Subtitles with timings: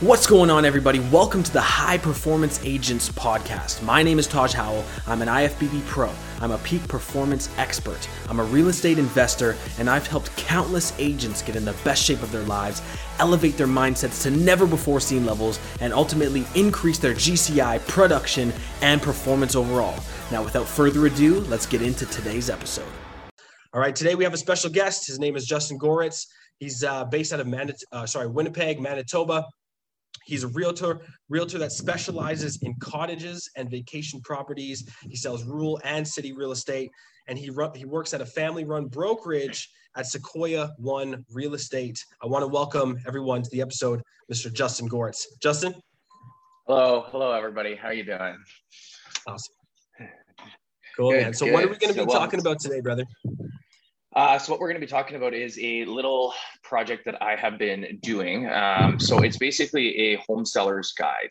[0.00, 0.98] What's going on, everybody?
[0.98, 3.82] Welcome to the High Performance Agents Podcast.
[3.82, 4.82] My name is Taj Howell.
[5.06, 6.10] I'm an IFBB pro.
[6.40, 8.08] I'm a peak performance expert.
[8.30, 12.22] I'm a real estate investor, and I've helped countless agents get in the best shape
[12.22, 12.80] of their lives,
[13.18, 19.02] elevate their mindsets to never before seen levels, and ultimately increase their GCI production and
[19.02, 20.02] performance overall.
[20.32, 22.88] Now, without further ado, let's get into today's episode.
[23.74, 25.06] All right, today we have a special guest.
[25.06, 26.24] His name is Justin Goritz.
[26.58, 29.44] He's uh, based out of Manit- uh, sorry, Winnipeg, Manitoba.
[30.30, 34.88] He's a realtor, realtor that specializes in cottages and vacation properties.
[35.08, 36.92] He sells rural and city real estate,
[37.26, 42.04] and he run, he works at a family-run brokerage at Sequoia One Real Estate.
[42.22, 44.52] I want to welcome everyone to the episode, Mr.
[44.52, 45.24] Justin Goritz.
[45.42, 45.74] Justin.
[46.68, 47.74] Hello, hello, everybody.
[47.74, 48.36] How are you doing?
[49.26, 49.54] Awesome.
[50.96, 51.34] Cool, good, man.
[51.34, 51.54] So, good.
[51.54, 53.02] what are we going to be so, talking about today, brother?
[54.14, 57.36] Uh, so what we're going to be talking about is a little project that I
[57.36, 58.48] have been doing.
[58.50, 61.30] Um, so it's basically a home seller's guide.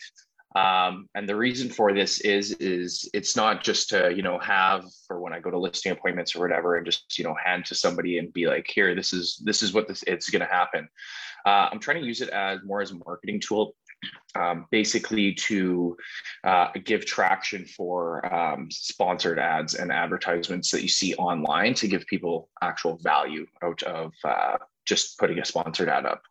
[0.55, 4.85] Um, and the reason for this is is it's not just to you know have
[5.05, 7.75] for when I go to listing appointments or whatever and just you know hand to
[7.75, 10.89] somebody and be like here this is this is what this it's going to happen.
[11.45, 13.75] Uh, I'm trying to use it as more as a marketing tool
[14.35, 15.97] um, basically to
[16.43, 22.05] uh, give traction for um, sponsored ads and advertisements that you see online to give
[22.07, 26.21] people actual value out of uh, just putting a sponsored ad up.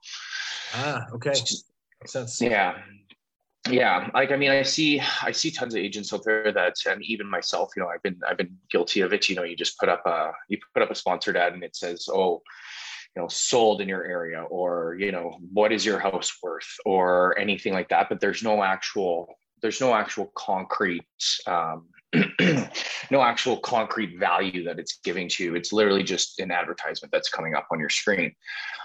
[0.74, 1.30] Ah, okay.
[1.30, 1.64] Makes
[2.06, 2.40] sense.
[2.40, 2.78] Yeah.
[3.70, 7.02] Yeah, like I mean, I see, I see tons of agents out there that, and
[7.04, 9.28] even myself, you know, I've been, I've been guilty of it.
[9.28, 11.76] You know, you just put up a, you put up a sponsored ad, and it
[11.76, 12.40] says, "Oh,
[13.16, 17.38] you know sold in your area or you know what is your house worth or
[17.38, 21.04] anything like that but there's no actual there's no actual concrete
[21.46, 21.86] um,
[23.10, 25.54] no actual concrete value that it's giving to you.
[25.54, 28.32] It's literally just an advertisement that's coming up on your screen.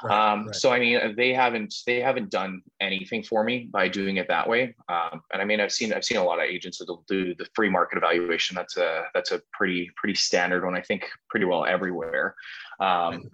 [0.04, 0.56] Right, um, right.
[0.56, 4.48] So I mean, they haven't they haven't done anything for me by doing it that
[4.50, 4.76] way.
[4.90, 7.48] Um, and I mean, I've seen I've seen a lot of agents that'll do the
[7.56, 8.56] free market evaluation.
[8.56, 10.76] That's a that's a pretty pretty standard one.
[10.76, 12.36] I think pretty well everywhere.
[12.82, 13.30] Um,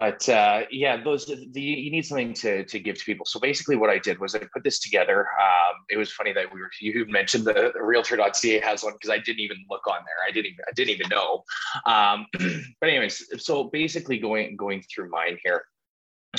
[0.00, 3.26] but uh, yeah, those the, you need something to to give to people.
[3.26, 5.20] So basically, what I did was I put this together.
[5.20, 9.10] Um, it was funny that we were you mentioned the, the Realtor.ca has one because
[9.10, 10.26] I didn't even look on there.
[10.26, 11.44] I didn't even I didn't even know.
[11.84, 12.26] Um,
[12.80, 15.64] but anyways, so basically going going through mine here.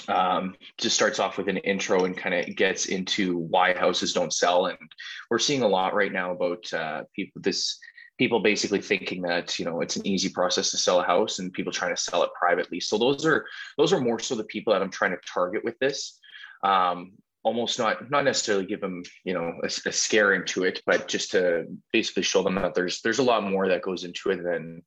[0.08, 4.34] Um, just starts off with an intro and kind of gets into why houses don't
[4.34, 4.78] sell, and
[5.30, 7.78] we're seeing a lot right now about uh, people this
[8.22, 11.52] people basically thinking that you know it's an easy process to sell a house and
[11.54, 12.80] people trying to sell it privately.
[12.80, 13.48] So those are
[13.80, 16.20] those are more so the people that i'm trying to target with this.
[16.62, 21.08] Um, almost not not necessarily give them you know a, a, scare into it but
[21.08, 24.44] just to basically show them that there's there's a lot more that goes into it
[24.44, 24.82] than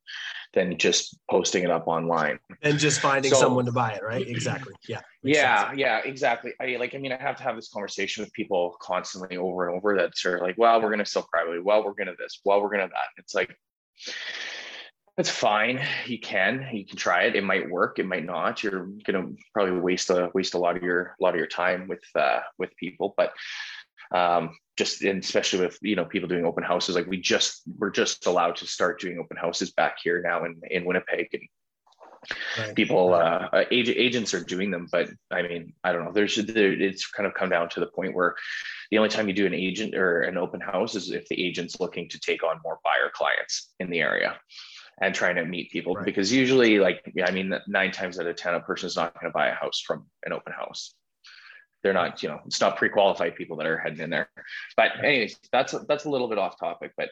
[0.53, 2.39] than just posting it up online.
[2.63, 4.27] And just finding so, someone to buy it right?
[4.27, 4.73] Exactly.
[4.89, 5.01] Yeah.
[5.23, 5.79] Yeah sense.
[5.79, 6.53] yeah exactly.
[6.61, 9.77] I like i mean i have to have this conversation with people constantly over and
[9.77, 11.61] over that are like well we're going to sell privately.
[11.61, 12.41] Well we're going to this.
[12.45, 13.09] Well we're going to that.
[13.17, 13.57] It's like
[15.17, 15.81] that's fine.
[16.07, 17.37] You can, you can try it.
[17.37, 17.99] It might work.
[17.99, 18.63] It might not.
[18.63, 21.87] You're gonna probably waste a waste a lot of your a lot of your time
[21.87, 23.15] with uh, with people.
[23.17, 23.33] But
[24.13, 27.91] um, just and especially with you know people doing open houses, like we just we're
[27.91, 31.43] just allowed to start doing open houses back here now in in Winnipeg, and
[32.59, 32.75] right.
[32.75, 34.89] people uh, uh agents are doing them.
[34.91, 36.13] But I mean, I don't know.
[36.13, 38.35] There's there, it's kind of come down to the point where
[38.91, 41.79] the only time you do an agent or an open house is if the agent's
[41.79, 44.37] looking to take on more buyer clients in the area
[45.01, 45.95] and trying to meet people.
[45.95, 46.05] Right.
[46.05, 49.31] because usually like i mean nine times out of ten a person is not going
[49.31, 50.95] to buy a house from an open house.
[51.83, 54.29] They're not you know it's not pre-qualified people that are heading in there.
[54.77, 57.11] But anyways that's that's a little bit off topic but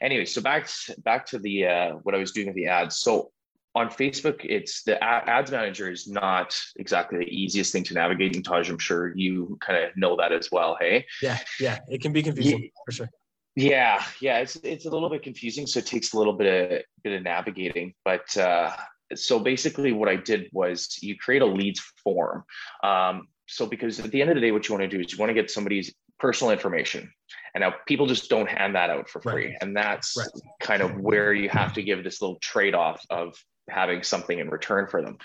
[0.00, 0.68] anyway so back
[0.98, 2.96] back to the uh, what i was doing with the ads.
[2.96, 3.30] So
[3.76, 8.36] on facebook it's the ads manager is not exactly the easiest thing to navigate.
[8.36, 11.04] And taj i'm sure you kind of know that as well hey?
[11.20, 12.68] Yeah yeah it can be confusing yeah.
[12.86, 13.10] for sure
[13.56, 16.82] yeah, yeah, it's it's a little bit confusing, so it takes a little bit of
[17.02, 17.94] bit of navigating.
[18.04, 18.72] But uh,
[19.14, 22.44] so basically, what I did was you create a leads form.
[22.82, 25.12] Um, so because at the end of the day, what you want to do is
[25.12, 27.12] you want to get somebody's personal information,
[27.54, 29.56] and now people just don't hand that out for free, right.
[29.60, 30.28] and that's right.
[30.60, 33.36] kind of where you have to give this little trade off of
[33.68, 35.18] having something in return for them.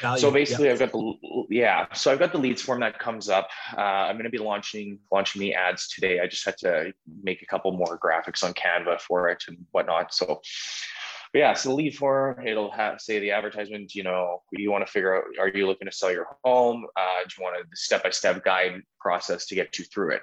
[0.00, 0.72] Value, so basically, yeah.
[0.72, 1.14] I've got the
[1.50, 1.86] yeah.
[1.94, 3.48] So I've got the leads form that comes up.
[3.76, 6.20] Uh, I'm going to be launching launching the ads today.
[6.20, 6.92] I just had to
[7.22, 10.12] make a couple more graphics on Canva for it and whatnot.
[10.12, 10.40] So.
[11.34, 14.90] yeah, so the lead form, it'll have say the advertisement, you know, you want to
[14.90, 16.86] figure out, are you looking to sell your home?
[16.96, 20.22] Uh, do you want a step-by-step guide process to get you through it?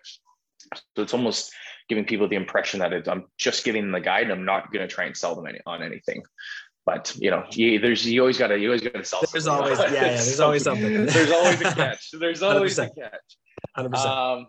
[0.95, 1.51] So it's almost
[1.89, 4.71] giving people the impression that it, I'm just giving them the guide and I'm not
[4.71, 6.23] going to try and sell them any, on anything
[6.85, 9.21] but you know, you, there's you always gotta you always gotta sell.
[9.31, 11.05] There's always yeah, yeah, there's always something.
[11.05, 12.11] there's always a catch.
[12.11, 12.85] There's always 100%.
[12.85, 13.37] a catch.
[13.75, 14.13] Hundred percent.
[14.13, 14.47] Um,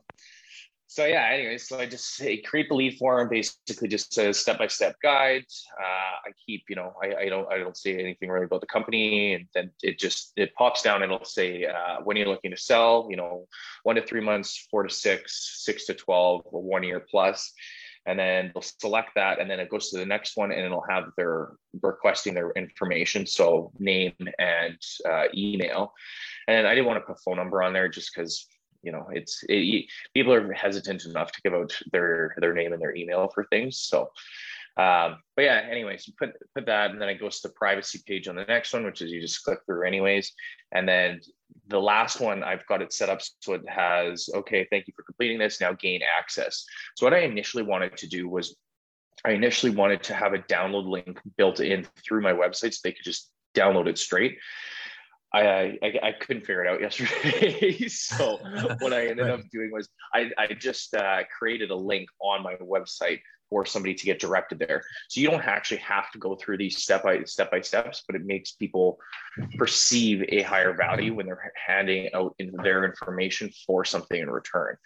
[0.94, 4.94] so yeah, anyways, so I just say create the lead form, basically just a step-by-step
[5.02, 5.44] guide.
[5.76, 8.68] Uh, I keep, you know, I, I, don't I don't say anything really about the
[8.68, 12.52] company, and then it just it pops down and it'll say uh, when you're looking
[12.52, 13.48] to sell, you know,
[13.82, 17.52] one to three months, four to six, six to twelve, or one year plus,
[18.06, 20.84] and then they'll select that, and then it goes to the next one, and it'll
[20.88, 21.52] have their
[21.82, 24.78] requesting their information, so name and
[25.08, 25.92] uh, email,
[26.48, 28.46] and I didn't want to put phone number on there just because
[28.84, 32.80] you know it's it, people are hesitant enough to give out their their name and
[32.80, 34.10] their email for things so
[34.76, 38.00] um, but yeah anyways you put put that and then it goes to the privacy
[38.06, 40.32] page on the next one which is you just click through anyways
[40.72, 41.20] and then
[41.68, 45.02] the last one i've got it set up so it has okay thank you for
[45.02, 46.64] completing this now gain access
[46.96, 48.56] so what i initially wanted to do was
[49.24, 52.92] i initially wanted to have a download link built in through my website so they
[52.92, 54.38] could just download it straight
[55.32, 57.88] I, I, I couldn't figure it out yesterday.
[57.88, 58.38] so
[58.78, 59.34] what I ended right.
[59.34, 63.18] up doing was I, I just uh, created a link on my website
[63.54, 64.82] for somebody to get directed there.
[65.08, 68.16] So you don't actually have to go through these step by step by steps, but
[68.16, 68.98] it makes people
[69.56, 72.34] perceive a higher value when they're handing out
[72.64, 74.76] their information for something in return.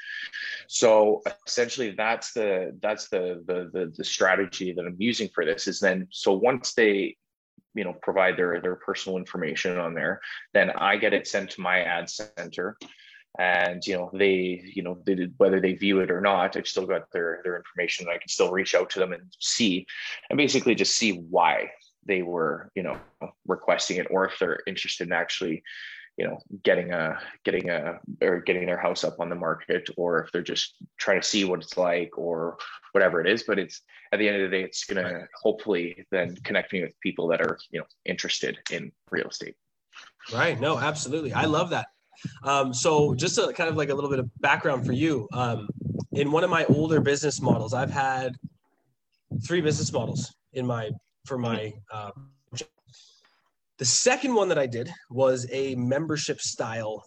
[0.67, 5.67] So essentially, that's the that's the the the, the strategy that I'm using for this.
[5.67, 7.17] Is then so once they
[7.75, 10.21] you know provide their their personal information on there
[10.55, 12.76] then i get it sent to my ad center
[13.39, 16.67] and you know they you know they did, whether they view it or not i've
[16.67, 19.87] still got their their information i can still reach out to them and see
[20.31, 21.71] and basically just see why
[22.07, 22.99] they were you know
[23.47, 25.63] requesting it or if they're interested in actually
[26.19, 30.25] you know getting a getting a or getting their house up on the market or
[30.25, 32.59] if they're just trying to see what it's like or
[32.93, 33.45] whatever it is.
[33.45, 33.83] But it's
[34.13, 37.29] at the end of the day it's going to hopefully then connect me with people
[37.29, 39.55] that are you know interested in real estate.
[40.33, 40.61] Right.
[40.61, 41.33] No absolutely.
[41.33, 41.87] I love that
[42.44, 45.69] um, so just a kind of like a little bit of background for you um,
[46.12, 48.35] in one of my older business models i've had
[49.47, 50.91] three business models in my
[51.26, 52.11] for my uh,
[53.79, 57.05] the second one that I did was a membership style.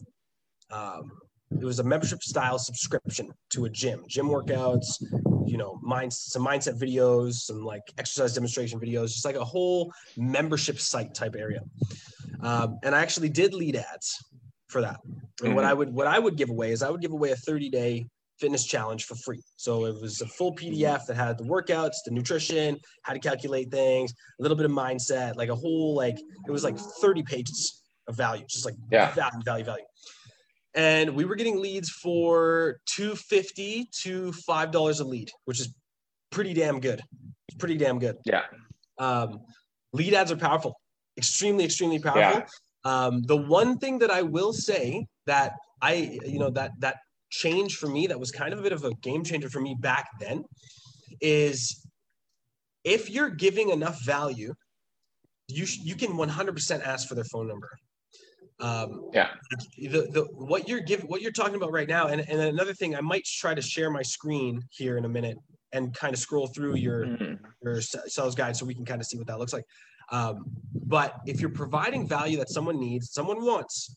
[0.71, 1.11] Um,
[1.51, 5.03] it was a membership style subscription to a gym, gym workouts,
[5.45, 9.91] you know, mind, some mindset videos, some like exercise demonstration videos, just like a whole
[10.15, 11.59] membership site type area.
[12.39, 14.23] Um, and I actually did lead ads
[14.71, 14.99] for that.
[15.03, 15.53] And mm-hmm.
[15.55, 17.69] what I would what I would give away is I would give away a 30
[17.69, 18.07] day
[18.39, 19.41] fitness challenge for free.
[19.55, 23.69] So it was a full PDF that had the workouts, the nutrition, how to calculate
[23.69, 27.83] things, a little bit of mindset, like a whole like it was like 30 pages
[28.07, 29.13] of value, just like yeah.
[29.13, 29.83] value, value, value.
[30.73, 35.73] And we were getting leads for 250 to five dollars a lead, which is
[36.31, 37.01] pretty damn good.
[37.49, 38.15] It's pretty damn good.
[38.25, 38.43] Yeah.
[38.97, 39.41] Um,
[39.93, 40.79] lead ads are powerful,
[41.17, 42.21] extremely, extremely powerful.
[42.21, 42.45] Yeah.
[42.83, 46.97] Um, the one thing that I will say that I, you know, that that
[47.29, 49.75] change for me that was kind of a bit of a game changer for me
[49.79, 50.43] back then
[51.21, 51.85] is
[52.83, 54.53] if you're giving enough value,
[55.47, 57.69] you sh- you can 100% ask for their phone number.
[58.59, 59.29] Um, yeah.
[59.77, 62.95] The, the what you're giving, what you're talking about right now, and, and another thing,
[62.95, 65.37] I might try to share my screen here in a minute
[65.73, 67.43] and kind of scroll through your mm-hmm.
[67.63, 69.65] your sales guide so we can kind of see what that looks like.
[70.11, 73.95] Um, but if you're providing value that someone needs, someone wants,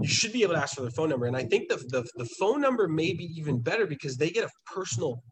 [0.00, 1.26] you should be able to ask for their phone number.
[1.26, 4.44] And I think the, the, the phone number may be even better because they get
[4.44, 5.22] a personal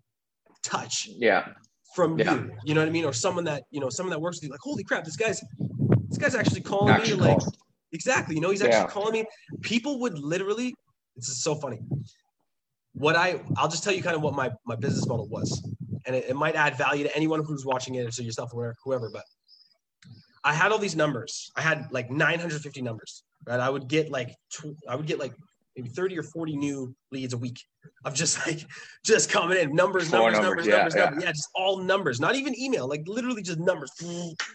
[0.63, 1.09] touch.
[1.19, 1.49] Yeah.
[1.95, 2.35] From yeah.
[2.35, 3.05] you, you know what I mean?
[3.05, 5.43] Or someone that, you know, someone that works with you, like, holy crap, this guy's,
[6.09, 7.29] this guy's actually calling actually me.
[7.29, 7.43] Like,
[7.93, 8.37] exactly.
[8.37, 8.87] You know, he's actually yeah.
[8.87, 9.27] calling me.
[9.61, 10.73] People would literally,
[11.17, 11.81] this is so funny.
[12.93, 15.69] What I, I'll just tell you kind of what my, my business model was.
[16.07, 18.75] And it, it might add value to anyone who's watching it, or so yourself or
[18.85, 19.25] whoever, but
[20.43, 21.51] I had all these numbers.
[21.57, 23.61] I had like 950 numbers right?
[23.61, 25.33] I would get like tw- I would get like
[25.77, 27.61] maybe 30 or 40 new leads a week
[28.05, 28.65] of just like
[29.05, 31.05] just coming in numbers, numbers, numbers, numbers, yeah, numbers, yeah.
[31.05, 31.25] numbers.
[31.25, 33.93] Yeah, just all numbers, not even email, like literally just numbers,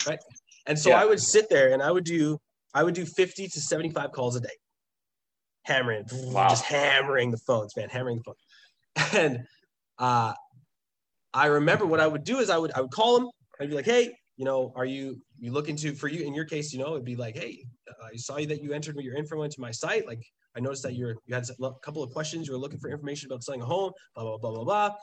[0.07, 0.19] right?
[0.67, 1.01] And so yeah.
[1.01, 2.39] I would sit there and I would do
[2.73, 4.49] I would do 50 to 75 calls a day,
[5.63, 6.49] hammering, wow.
[6.49, 8.35] just hammering the phones, man, hammering the phone.
[9.13, 9.43] And
[9.99, 10.33] uh,
[11.33, 13.29] I remember what I would do is I would I would call them.
[13.59, 16.45] I'd be like, hey, you know, are you you looking to for you in your
[16.45, 17.63] case, you know, it'd be like, hey,
[18.03, 20.05] I saw you that you entered with your info into my site.
[20.05, 20.23] Like
[20.55, 22.47] I noticed that you're you had a couple of questions.
[22.47, 23.91] You were looking for information about selling a home.
[24.15, 24.95] Blah blah blah blah blah.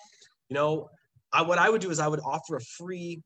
[0.49, 0.89] You know,
[1.33, 3.23] I, what I would do is I would offer a free.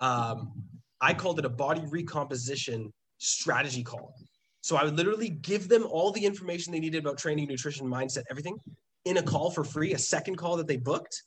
[0.00, 0.52] Um,
[1.00, 4.14] I called it a body recomposition strategy call.
[4.60, 8.22] So I would literally give them all the information they needed about training, nutrition, mindset,
[8.30, 8.56] everything
[9.04, 11.22] in a call for free, a second call that they booked.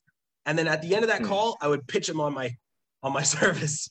[0.46, 1.28] And then at the end of that hmm.
[1.28, 2.50] call, I would pitch them on my
[3.04, 3.90] on my service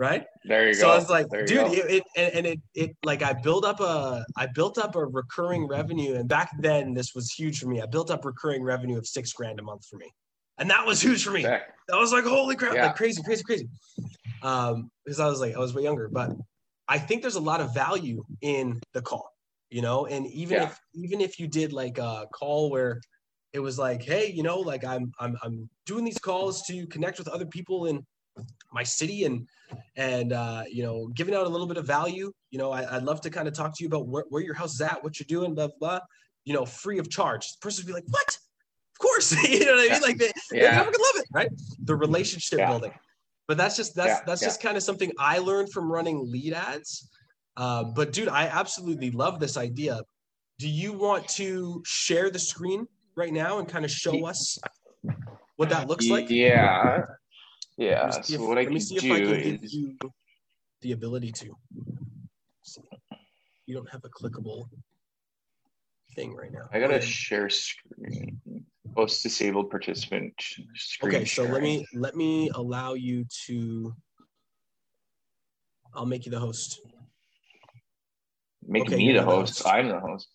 [0.00, 0.24] right?
[0.44, 0.92] There you so go.
[0.92, 4.24] I was like, dude, it, it and, and it it like I built up a
[4.36, 7.82] I built up a recurring revenue, and back then this was huge for me.
[7.82, 10.10] I built up recurring revenue of six grand a month for me,
[10.58, 11.44] and that was huge for me.
[11.46, 11.60] I
[11.96, 12.86] was like, holy crap, Yeah.
[12.86, 13.68] like crazy, crazy, crazy.
[14.42, 16.32] Um, because I was like, I was way younger, but
[16.88, 19.30] I think there's a lot of value in the call,
[19.70, 20.64] you know, and even Yeah.
[20.64, 23.02] if even if you did like a call where
[23.52, 27.18] it was like, hey, you know, like I'm I'm I'm doing these calls to connect
[27.18, 28.06] with other people in
[28.72, 29.46] my city and
[29.96, 32.32] and uh, you know, giving out a little bit of value.
[32.50, 34.54] You know, I, I'd love to kind of talk to you about where, where your
[34.54, 36.00] house is at, what you're doing, blah blah.
[36.44, 37.52] you know, free of charge.
[37.52, 38.28] The person would be like, what?
[38.94, 40.02] Of course, you know what I mean?
[40.02, 40.76] Like they, they Yeah.
[40.82, 41.48] fucking love it, right?
[41.84, 42.68] The relationship Yeah.
[42.68, 42.92] building.
[43.48, 46.52] But that's just that's Yeah, that's just kind of something I learned from running lead
[46.52, 47.08] ads.
[47.56, 50.00] Uh, but dude, I absolutely love this idea.
[50.58, 54.58] Do you want to share the screen right now and kind of show us
[55.56, 56.30] what that looks like?
[56.30, 57.02] Yeah.
[57.80, 58.04] Yeah.
[58.04, 59.98] Let me see So if- what I can me see if I can give you
[60.82, 61.56] the ability to.
[62.62, 62.82] See.
[63.66, 64.68] You don't have a clickable
[66.14, 66.68] thing right now.
[66.72, 67.06] I gotta Okay.
[67.06, 68.40] share screen.
[68.94, 70.34] Post disabled participant
[70.74, 71.14] screen.
[71.14, 73.94] Okay, so let me let me allow you to.
[75.94, 76.80] I'll make you the host.
[78.62, 79.62] make okay, me the the host.
[79.62, 79.66] host.
[79.74, 80.28] I'm the host.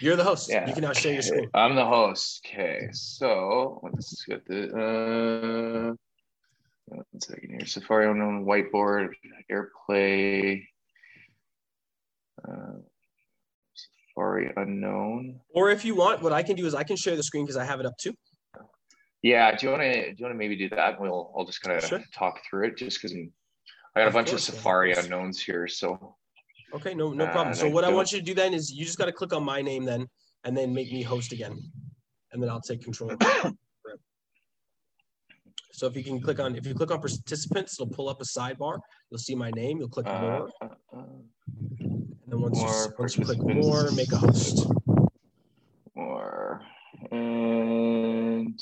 [0.00, 0.48] You're the host.
[0.48, 0.66] Yeah.
[0.68, 1.50] You can now share your screen.
[1.52, 2.46] I'm the host.
[2.46, 5.94] Okay, so let's get the uh
[6.86, 7.66] one second here.
[7.66, 9.08] Safari unknown whiteboard,
[9.50, 10.64] AirPlay,
[12.46, 12.78] uh,
[13.74, 15.40] Safari unknown.
[15.54, 17.56] Or if you want, what I can do is I can share the screen because
[17.56, 18.14] I have it up too.
[19.22, 21.00] Yeah, do you want to do you want to maybe do that?
[21.00, 22.02] We'll I'll just kind of Sure.
[22.12, 25.68] talk through it just because I got a Of bunch course, of Safari unknowns here.
[25.68, 26.16] So
[26.74, 27.54] Okay, no no Uh, problem.
[27.54, 29.12] So I what I don't- want you to do then is you just got to
[29.12, 30.08] click on my name then,
[30.44, 31.56] and then make me host again,
[32.32, 33.12] and then I'll take control.
[35.72, 38.24] So if you can click on if you click on participants, it'll pull up a
[38.24, 38.78] sidebar.
[39.10, 39.78] You'll see my name.
[39.78, 41.02] You'll click uh, more, uh, uh,
[41.80, 44.66] and then once you once you click more, make a host.
[45.96, 46.62] more
[47.10, 48.54] and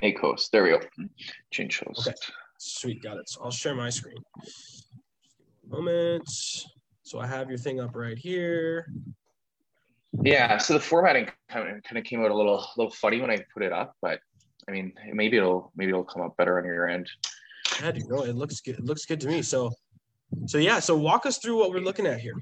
[0.00, 0.50] make host.
[0.52, 0.80] There we go.
[1.50, 2.08] Change host.
[2.08, 2.16] Okay.
[2.58, 3.28] Sweet, got it.
[3.28, 4.16] So I'll share my screen.
[4.42, 4.88] Just
[5.38, 6.28] give me a moment.
[7.02, 8.90] So I have your thing up right here.
[10.22, 13.30] Yeah, so the formatting kind of, kind of came out a little little funny when
[13.30, 14.20] I put it up, but
[14.68, 17.08] I mean maybe it'll maybe it'll come up better on your end.
[17.80, 18.76] Yeah, dude, no, it looks good.
[18.78, 19.42] It looks good to me.
[19.42, 19.72] So,
[20.46, 20.78] so yeah.
[20.80, 22.34] So walk us through what we're looking at here.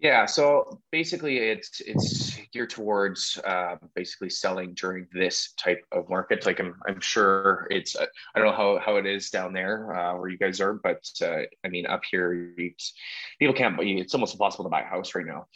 [0.00, 6.46] Yeah, so basically it's it's geared towards uh, basically selling during this type of market.
[6.46, 9.92] Like I'm I'm sure it's uh, I don't know how, how it is down there
[9.98, 12.92] uh, where you guys are, but uh, I mean up here it's,
[13.40, 13.76] people can't.
[13.76, 15.46] buy- It's almost impossible to buy a house right now.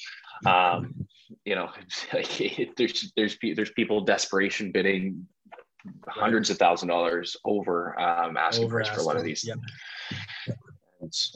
[0.44, 1.06] Um,
[1.44, 1.70] you know,
[2.12, 5.24] like, there's there's there's people desperation bidding
[6.08, 9.44] hundreds of thousand dollars over um, asking Over price for one of these.
[9.46, 9.58] Yep.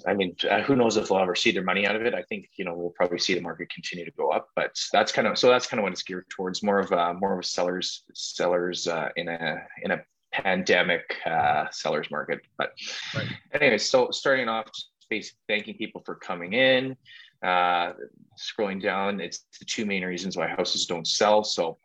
[0.06, 2.14] I mean, uh, who knows if they'll ever see their money out of it?
[2.14, 5.10] I think you know we'll probably see the market continue to go up, but that's
[5.10, 6.62] kind of so that's kind of what it's geared towards.
[6.62, 10.00] More of a more of a sellers sellers uh, in a in a
[10.32, 12.40] pandemic uh, sellers market.
[12.58, 12.72] But
[13.14, 13.26] Right.
[13.54, 16.96] anyway, so starting off, just basically thanking people for coming in.
[17.42, 17.92] Uh,
[18.38, 21.44] scrolling down, it's the two main reasons why houses don't sell.
[21.44, 21.78] So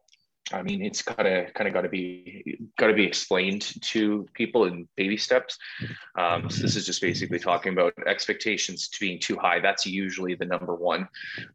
[0.53, 4.65] I mean, it's gotta kind of got to be got to be explained to people
[4.65, 5.57] in baby steps.
[6.17, 9.60] Um, so this is just basically talking about expectations to being too high.
[9.60, 11.07] That's usually the number one.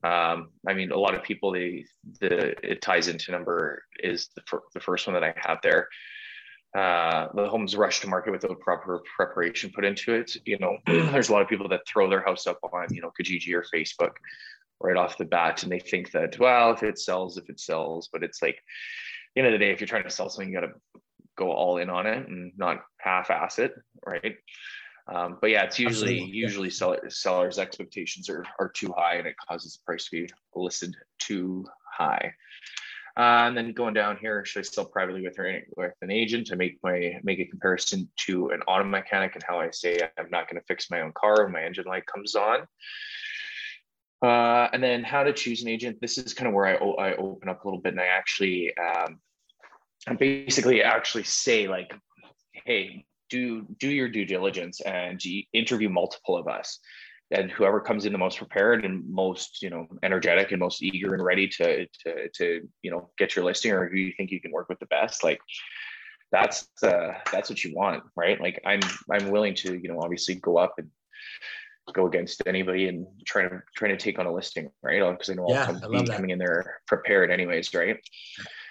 [0.03, 1.85] Um, I mean, a lot of people they
[2.21, 5.89] the it ties into number is the, fir- the first one that I have there.
[6.77, 10.37] Uh, the homes rush to market without proper preparation put into it.
[10.45, 13.13] You know, there's a lot of people that throw their house up on you know
[13.19, 14.13] Kijiji or Facebook
[14.81, 18.09] right off the bat and they think that well if it sells if it sells
[18.13, 18.61] but it's like at
[19.35, 21.01] the end of the day if you're trying to sell something you got to
[21.37, 24.37] go all in on it and not half-ass it right
[25.13, 29.27] um, but yeah it's usually Absolutely, usually seller, sellers expectations are, are too high and
[29.27, 32.33] it causes the price to be listed too high
[33.19, 36.51] uh, and then going down here, should I sell privately with, her, with an agent?
[36.53, 40.29] I make my make a comparison to an auto mechanic and how I say I'm
[40.29, 42.67] not going to fix my own car when my engine light comes on.
[44.23, 45.99] Uh, and then how to choose an agent.
[46.01, 48.73] This is kind of where I, I open up a little bit and I actually
[48.79, 49.21] um,
[50.09, 51.95] I basically actually say like,
[52.53, 55.21] hey, do do your due diligence and
[55.53, 56.79] interview multiple of us.
[57.33, 61.13] And whoever comes in the most prepared and most, you know, energetic and most eager
[61.13, 64.41] and ready to to to you know get your listing or who you think you
[64.41, 65.41] can work with the best, like
[66.33, 68.41] that's uh that's what you want, right?
[68.41, 68.81] Like I'm
[69.11, 70.89] I'm willing to, you know, obviously go up and
[71.93, 75.01] go against anybody and trying to trying to take on a listing, right?
[75.11, 77.97] Because they know Yeah, I'll come, be coming in there prepared anyways, right?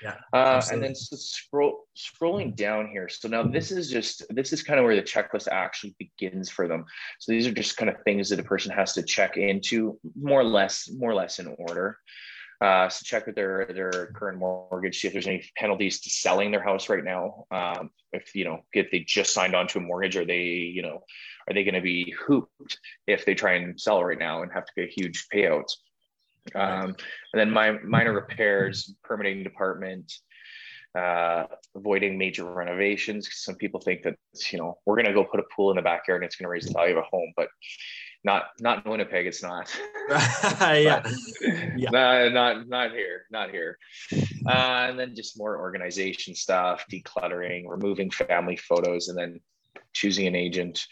[0.01, 3.07] Yeah, Uh, and then so scroll scrolling down here.
[3.09, 6.67] So now this is just this is kind of where the checklist actually begins for
[6.67, 6.85] them.
[7.19, 10.41] So these are just kind of things that a person has to check into more
[10.41, 11.97] or less, more or less in order.
[12.61, 16.51] Uh, so check with their their current mortgage, see if there's any penalties to selling
[16.51, 17.45] their house right now.
[17.51, 20.81] Um, if you know if they just signed on to a mortgage, are they you
[20.81, 21.03] know
[21.47, 24.65] are they going to be hooped if they try and sell right now and have
[24.65, 25.73] to pay huge payouts?
[26.53, 26.95] Um,
[27.33, 30.13] and then my minor repairs, permitting department,
[30.97, 31.45] uh,
[31.75, 33.27] avoiding major renovations.
[33.33, 34.15] Some people think that
[34.51, 36.45] you know we're going to go put a pool in the backyard and it's going
[36.45, 37.49] to raise the value of a home, but
[38.25, 39.27] not not in Winnipeg.
[39.27, 39.73] It's not.
[40.09, 41.03] yeah.
[41.77, 41.89] yeah.
[41.91, 43.25] No, not not here.
[43.31, 43.77] Not here.
[44.45, 49.39] Uh, and then just more organization stuff, decluttering, removing family photos, and then
[49.93, 50.85] choosing an agent,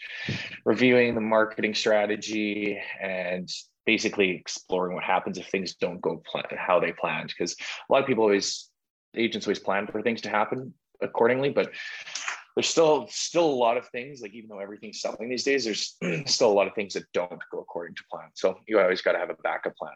[0.64, 3.50] reviewing the marketing strategy, and
[3.84, 7.28] basically exploring what happens if things don't go plan- how they planned.
[7.28, 8.70] Because a lot of people always
[9.16, 11.70] agents always plan for things to happen accordingly, but
[12.54, 15.96] there's still still a lot of things like even though everything's selling these days there's
[16.26, 18.28] still a lot of things that don't go according to plan.
[18.34, 19.94] So you always got to have a backup plan.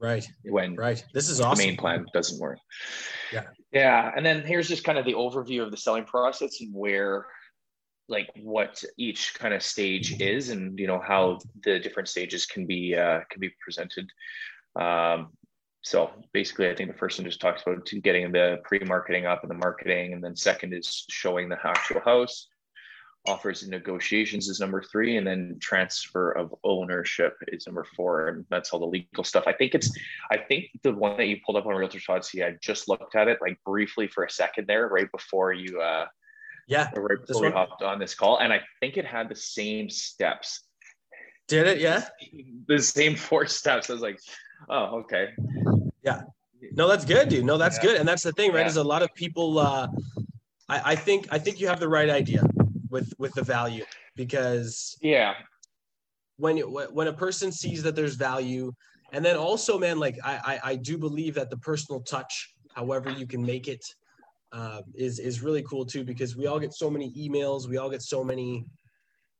[0.00, 0.28] Right.
[0.44, 1.02] When right.
[1.14, 2.58] This is awesome the main plan doesn't work.
[3.32, 3.44] Yeah.
[3.72, 7.26] Yeah and then here's just kind of the overview of the selling process and where
[8.08, 12.66] like what each kind of stage is and you know how the different stages can
[12.66, 14.06] be uh, can be presented.
[14.78, 15.30] Um,
[15.84, 19.50] so basically i think the first one just talks about getting the pre-marketing up and
[19.50, 22.48] the marketing and then second is showing the actual house
[23.26, 28.44] offers and negotiations is number three and then transfer of ownership is number four and
[28.50, 29.44] that's all the legal stuff.
[29.46, 29.90] I think it's
[30.30, 33.38] i think the one that you pulled up on realtor.ca i just looked at it
[33.40, 36.06] like briefly for a second there right before you uh
[36.68, 39.88] yeah right before we hopped on this call and i think it had the same
[39.88, 40.60] steps.
[41.46, 41.78] Did it?
[41.78, 42.06] Yeah.
[42.68, 43.90] The same four steps.
[43.90, 44.18] I was like
[44.68, 45.28] oh okay
[46.04, 46.22] yeah.
[46.72, 47.44] No, that's good, dude.
[47.44, 47.82] No, that's yeah.
[47.82, 47.96] good.
[47.98, 48.60] And that's the thing, right?
[48.60, 48.68] Yeah.
[48.68, 49.88] Is a lot of people uh
[50.68, 52.42] I, I think I think you have the right idea
[52.90, 53.84] with with the value
[54.16, 55.34] because yeah
[56.36, 58.72] when when a person sees that there's value
[59.12, 63.10] and then also man like I, I i, do believe that the personal touch however
[63.10, 63.84] you can make it
[64.52, 67.90] uh, is is really cool too because we all get so many emails we all
[67.90, 68.64] get so many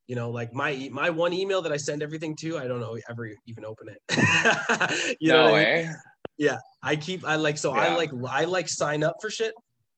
[0.07, 2.97] you know like my my one email that i send everything to i don't know
[3.09, 5.79] ever even open it you no know way.
[5.79, 5.95] I mean?
[6.37, 7.81] Yeah, I keep I like so yeah.
[7.81, 9.53] I like I like sign up for shit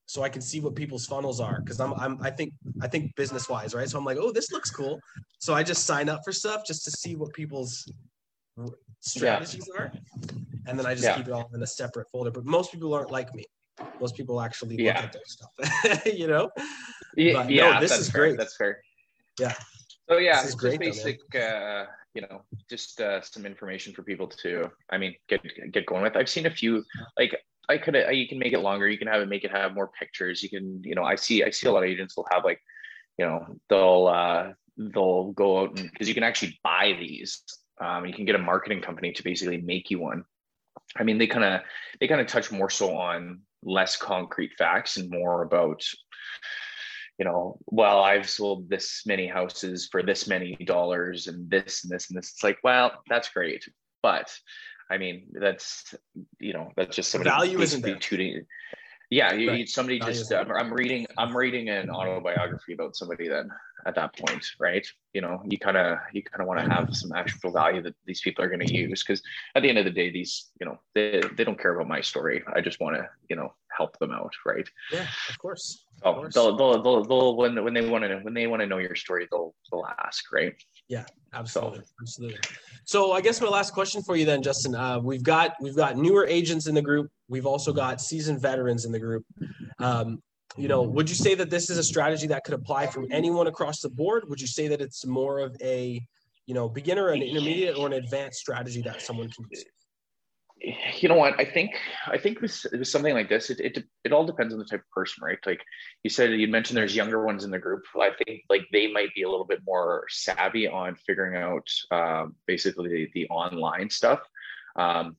[0.08, 3.15] so I can see what people's funnels are because I'm I'm I think I think
[3.15, 3.89] business wise, right?
[3.89, 5.00] So I'm like, oh, this looks cool.
[5.39, 7.91] So I just sign up for stuff just to see what people's
[9.02, 9.82] strategies yeah.
[9.82, 9.91] are,
[10.65, 11.17] and then I just yeah.
[11.17, 12.32] keep it all in a separate folder.
[12.32, 13.45] But most people aren't like me.
[14.00, 16.50] Most people actually look at their stuff, you know.
[17.15, 18.21] Yeah, no, this is fair.
[18.21, 18.38] great.
[18.38, 18.82] That's fair.
[19.39, 19.54] Yeah.
[20.10, 21.20] So yeah, it's great, basic.
[21.32, 21.86] Though, uh,
[22.17, 25.41] you know just uh, some information for people to i mean get
[25.72, 26.17] get going with.
[26.17, 26.84] I've seen a few
[27.17, 27.36] like
[27.70, 28.88] i could uh, you can make it longer.
[28.88, 30.41] You can have it make it have more pictures.
[30.41, 32.60] You can you know i see i see a lot of agents will have like
[33.20, 37.43] you know they'll uh they'll go out and because you can actually buy these.
[37.80, 40.24] Um, you can get a marketing company to basically make you one.
[40.98, 41.62] I mean they kind of
[42.00, 45.84] they kind of touch more so on less concrete facts and more about
[47.17, 51.91] you know, well, I've sold this many houses for this many dollars and this and
[51.91, 52.32] this and this.
[52.32, 53.67] It's like, well, that's great.
[54.03, 54.32] But
[54.89, 55.95] I mean, that's,
[56.39, 57.95] you know, that's just somebody value isn't there.
[57.95, 58.45] Tooting.
[59.10, 59.34] Yeah.
[59.34, 59.70] You, right.
[59.70, 63.50] somebody just, I'm, um, I'm reading, I'm reading an autobiography about somebody then
[63.86, 64.86] at that point, right?
[65.13, 67.96] You know, you kind of, you kind of want to have some actual value that
[68.06, 69.04] these people are going to use.
[69.04, 69.22] Cause
[69.56, 72.02] at the end of the day, these, you know, they, they don't care about my
[72.02, 72.43] story.
[72.54, 74.67] I just want to, you know, help them out, right?
[74.91, 75.86] Yeah, of course.
[76.04, 78.78] Oh, they'll, they'll, they'll, they'll, when, when they want to, when they want to know
[78.78, 80.54] your story, they'll, they'll ask, right?
[80.89, 81.86] Yeah, absolutely, so.
[82.02, 82.39] absolutely.
[82.86, 85.97] So I guess my last question for you then, Justin, uh, we've got, we've got
[85.97, 87.10] newer agents in the group.
[87.28, 89.26] We've also got seasoned veterans in the group.
[89.80, 90.21] Um,
[90.58, 93.47] you know, would you say that this is a strategy that could apply from anyone
[93.47, 94.28] across the board?
[94.30, 96.02] Would you say that it's more of a,
[96.45, 99.65] you know, beginner, an intermediate, or an advanced strategy that someone can use?
[100.62, 101.39] You know what?
[101.39, 101.72] I think
[102.08, 104.82] i think with, with something like this it, it it all depends on the type
[104.82, 105.39] of person right?
[105.46, 105.62] Like
[106.04, 107.84] you said you mentioned there's younger ones in the group.
[108.00, 112.28] I think like they might be a little bit more savvy on figuring out uh,
[112.46, 114.22] basically the, the online stuff.
[114.76, 115.15] Um,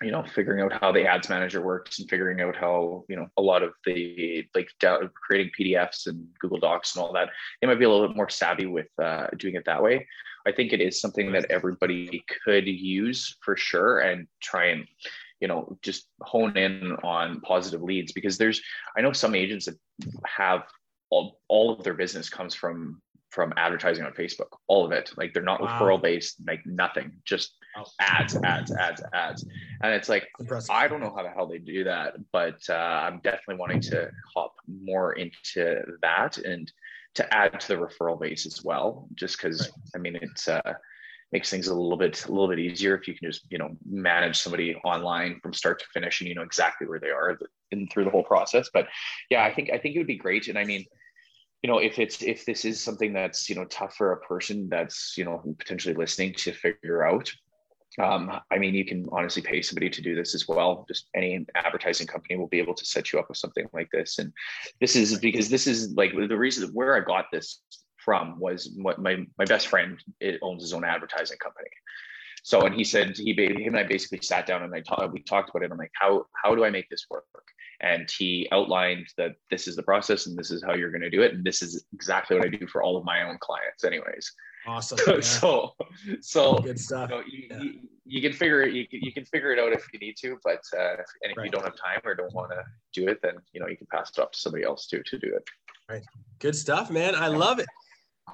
[0.00, 3.26] you know figuring out how the ads manager works and figuring out how you know
[3.36, 4.68] a lot of the like
[5.14, 7.28] creating pdfs and google docs and all that
[7.60, 10.06] they might be a little bit more savvy with uh, doing it that way
[10.46, 14.86] I think it is something that everybody could use for sure and try and
[15.40, 18.60] you know just hone in on positive leads because there's
[18.96, 19.76] I know some agents that
[20.26, 20.62] have
[21.10, 23.00] all, all of their business comes from
[23.30, 25.78] from advertising on Facebook all of it like they're not wow.
[25.78, 27.56] referral based like nothing just
[28.00, 29.46] ads, ads, ads, ads.
[29.82, 30.70] And it's like, Impressive.
[30.70, 34.10] I don't know how the hell they do that, but uh, I'm definitely wanting to
[34.34, 36.70] hop more into that and
[37.14, 39.70] to add to the referral base as well, just because right.
[39.94, 40.74] I mean, it's, uh,
[41.32, 43.70] makes things a little bit a little bit easier if you can just you know
[43.88, 47.38] manage somebody online from start to finish and you know exactly where they are
[47.70, 48.86] in through the whole process but
[49.30, 50.84] yeah i think i think it would be great and i mean
[51.62, 54.68] you know if it's if this is something that's you know tough for a person
[54.68, 57.32] that's you know potentially listening to figure out
[58.00, 60.84] um, I mean, you can honestly pay somebody to do this as well.
[60.88, 64.18] Just any advertising company will be able to set you up with something like this.
[64.18, 64.32] And
[64.80, 67.60] this is because this is like the reason where I got this
[67.98, 71.68] from was what my, my best friend it owns his own advertising company.
[72.42, 75.22] So, and he said, he, him and I basically sat down and I talked, we
[75.22, 75.70] talked about it.
[75.70, 77.24] I'm like, how, how do I make this work?
[77.80, 81.10] And he outlined that this is the process and this is how you're going to
[81.10, 81.34] do it.
[81.34, 84.32] And this is exactly what I do for all of my own clients anyways.
[84.66, 84.98] Awesome.
[85.06, 85.20] Yeah.
[85.20, 85.74] so,
[86.20, 87.10] so good stuff.
[87.10, 87.62] You, know, you, yeah.
[87.62, 90.38] you, you, can figure it, you, you can figure it out if you need to,
[90.44, 91.44] but, uh, and if right.
[91.46, 93.86] you don't have time or don't want to do it, then, you know, you can
[93.90, 95.48] pass it off to somebody else too, to do it.
[95.88, 96.02] Right.
[96.38, 97.14] Good stuff, man.
[97.14, 97.66] I love it.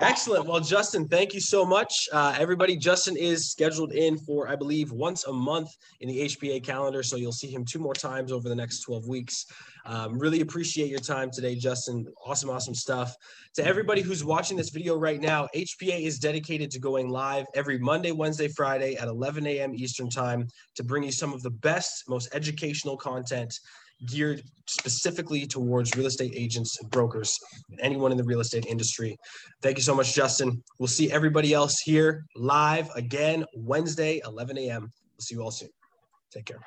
[0.01, 0.47] Excellent.
[0.47, 2.09] Well, Justin, thank you so much.
[2.13, 5.71] Uh, everybody, Justin is scheduled in for, I believe, once a month
[6.01, 7.03] in the HPA calendar.
[7.03, 9.47] So you'll see him two more times over the next 12 weeks.
[9.87, 12.07] Um, really appreciate your time today, Justin.
[12.25, 13.13] Awesome, awesome stuff.
[13.55, 17.79] To everybody who's watching this video right now, HPA is dedicated to going live every
[17.79, 19.75] Monday, Wednesday, Friday at 11 a.m.
[19.75, 20.47] Eastern Time
[20.77, 23.59] to bring you some of the best, most educational content
[24.07, 27.39] geared specifically towards real estate agents and brokers,
[27.71, 29.17] and anyone in the real estate industry.
[29.63, 30.63] Thank you so much, Justin.
[30.79, 34.83] We'll see everybody else here live again Wednesday, 11 a.m.
[34.83, 35.71] We'll see you all soon.
[36.33, 36.61] Take care.